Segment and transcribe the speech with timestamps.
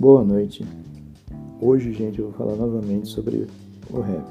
[0.00, 0.64] Boa noite.
[1.60, 3.46] Hoje, gente, eu vou falar novamente sobre
[3.90, 4.24] o rap.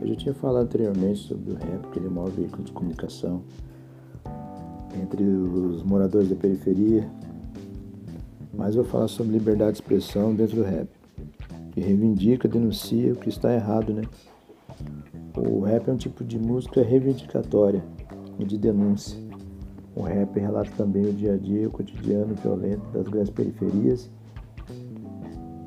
[0.00, 2.72] Eu já tinha falado anteriormente sobre o rap, que ele é o maior veículo de
[2.72, 3.42] comunicação
[4.98, 7.06] entre os moradores da periferia.
[8.54, 10.88] Mas vou falar sobre liberdade de expressão dentro do rap,
[11.72, 14.04] que reivindica, denuncia o que está errado, né?
[15.36, 17.84] O rap é um tipo de música reivindicatória
[18.38, 19.22] e de denúncia
[19.94, 24.10] o rap relata também o dia a dia, o cotidiano violento das grandes periferias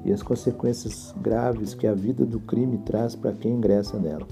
[0.07, 4.25] e as consequências graves que a vida do crime traz para quem ingressa nela.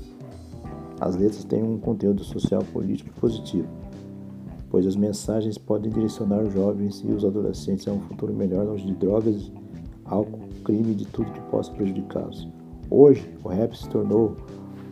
[1.02, 3.68] As letras têm um conteúdo social político positivo,
[4.70, 8.86] pois as mensagens podem direcionar os jovens e os adolescentes a um futuro melhor longe
[8.86, 9.52] de drogas,
[10.06, 12.48] álcool, crime e de tudo que possa prejudicá-los.
[12.90, 14.38] Hoje, o rap se tornou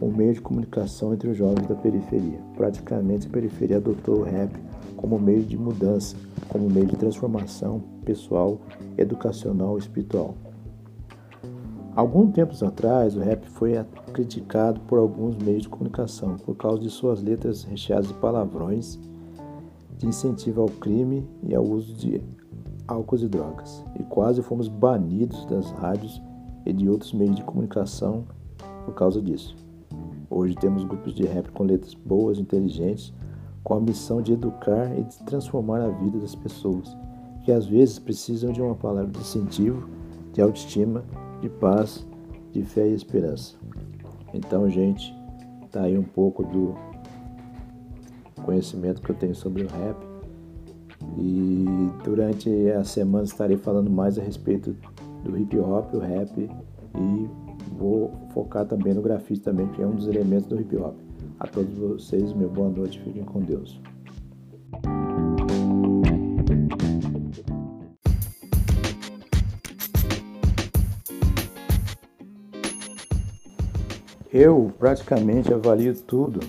[0.02, 2.39] um meio de comunicação entre os jovens da periferia.
[2.57, 4.52] Praticamente a periferia adotou o rap
[4.97, 6.17] como meio de mudança,
[6.49, 8.59] como meio de transformação pessoal,
[8.97, 10.36] educacional e espiritual.
[11.95, 13.73] Alguns tempos atrás, o rap foi
[14.13, 18.99] criticado por alguns meios de comunicação por causa de suas letras recheadas de palavrões,
[19.99, 22.19] de incentivo ao crime e ao uso de
[22.88, 23.86] álcool e drogas.
[23.99, 26.19] E quase fomos banidos das rádios
[26.66, 28.25] e de outros meios de comunicação
[28.86, 29.55] por causa disso.
[30.31, 33.14] Hoje temos grupos de rap com letras boas, inteligentes,
[33.64, 36.97] com a missão de educar e de transformar a vida das pessoas,
[37.44, 39.88] que às vezes precisam de uma palavra de incentivo,
[40.34, 41.03] de autoestima,
[41.42, 42.06] de paz,
[42.52, 43.56] de fé e esperança.
[44.34, 45.16] Então, gente,
[45.72, 46.76] tá aí um pouco do
[48.44, 49.95] conhecimento que eu tenho sobre o rap.
[51.17, 51.66] E
[52.04, 54.76] durante a semana estarei falando mais a respeito
[55.23, 57.30] do hip hop, o rap e
[57.78, 60.95] vou focar também no grafite também, que é um dos elementos do hip hop.
[61.39, 63.80] A todos vocês, meu boa noite, fiquem com Deus.
[74.33, 76.39] Eu praticamente avalio tudo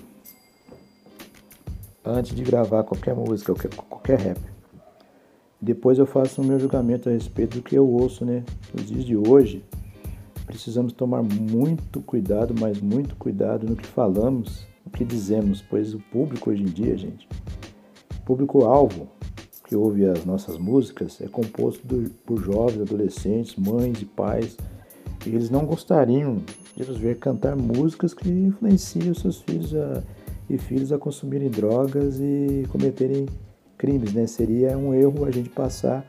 [2.03, 4.41] antes de gravar qualquer música, qualquer, qualquer rap.
[5.61, 8.43] Depois eu faço o meu julgamento a respeito do que eu ouço, né?
[8.73, 9.63] Nos dias de hoje,
[10.47, 15.99] precisamos tomar muito cuidado, mas muito cuidado no que falamos o que dizemos, pois o
[15.99, 17.29] público hoje em dia, gente,
[18.25, 19.09] público-alvo
[19.69, 24.57] que ouve as nossas músicas é composto do, por jovens, adolescentes, mães e pais,
[25.27, 26.39] e eles não gostariam
[26.77, 30.03] de ver cantar músicas que influenciam seus filhos a,
[30.49, 33.27] e filhos a consumirem drogas e cometerem
[33.79, 34.27] crimes, né?
[34.27, 36.05] Seria um erro a gente passar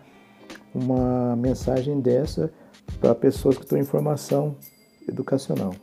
[0.73, 2.51] uma mensagem dessa
[2.99, 4.55] para pessoas que estão em formação
[5.07, 5.73] educacional.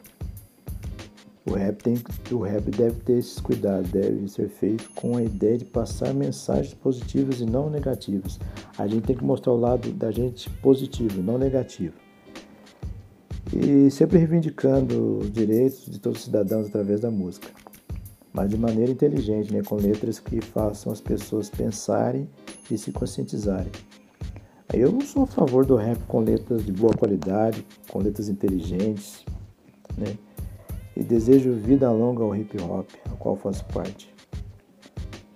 [1.44, 2.00] O rap, tem,
[2.30, 6.72] o rap deve ter esses cuidados, deve ser feito com a ideia de passar mensagens
[6.74, 8.38] positivas e não negativas.
[8.78, 12.01] A gente tem que mostrar o lado da gente positivo, não negativo.
[13.52, 17.48] E sempre reivindicando os direitos de todos os cidadãos através da música,
[18.32, 22.28] mas de maneira inteligente, né, com letras que façam as pessoas pensarem
[22.70, 23.70] e se conscientizarem.
[24.72, 29.22] Eu sou a favor do rap com letras de boa qualidade, com letras inteligentes,
[29.98, 30.16] né?
[30.96, 34.12] e desejo vida longa ao hip hop, ao qual faço parte.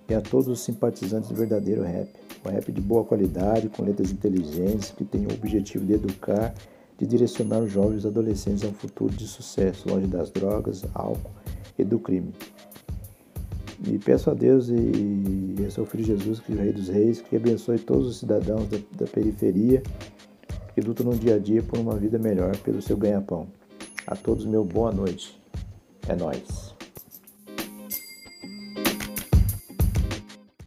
[0.09, 2.09] E a todos os simpatizantes do verdadeiro rap,
[2.45, 6.53] o rap de boa qualidade, com letras inteligentes, que tem o objetivo de educar,
[6.97, 11.31] de direcionar os jovens e adolescentes a um futuro de sucesso, longe das drogas, álcool
[11.77, 12.33] e do crime.
[13.85, 17.21] E peço a Deus e a seu Filho Jesus, que é o Rei dos Reis,
[17.21, 19.83] que abençoe todos os cidadãos da, da periferia
[20.73, 23.47] que lutam no dia a dia por uma vida melhor pelo seu ganha-pão.
[24.05, 25.41] A todos, meu boa noite.
[26.07, 26.76] É nóis.